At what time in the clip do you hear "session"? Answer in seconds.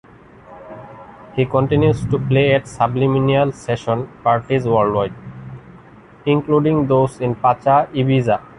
3.51-4.07